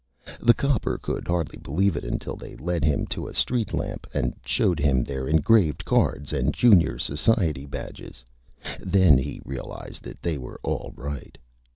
The 0.41 0.55
Copper 0.55 0.97
could 0.97 1.27
hardly 1.27 1.59
Believe 1.59 1.95
it 1.95 2.03
until 2.03 2.35
they 2.35 2.55
led 2.55 2.83
him 2.83 3.05
to 3.13 3.27
a 3.27 3.35
Street 3.35 3.71
Lamp, 3.71 4.07
and 4.15 4.33
showed 4.43 4.79
him 4.79 5.03
their 5.03 5.27
Engraved 5.27 5.85
Cards 5.85 6.33
and 6.33 6.51
Junior 6.55 6.97
Society 6.97 7.67
Badges; 7.67 8.25
then 8.79 9.19
he 9.19 9.43
Realized 9.45 10.01
that 10.05 10.23
they 10.23 10.39
were 10.39 10.59
All 10.63 10.91
Right. 10.97 11.37